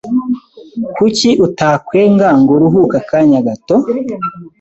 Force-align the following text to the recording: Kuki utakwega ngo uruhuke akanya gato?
Kuki 0.95 1.29
utakwega 1.45 2.27
ngo 2.39 2.51
uruhuke 2.57 2.95
akanya 3.01 3.39
gato? 3.47 3.75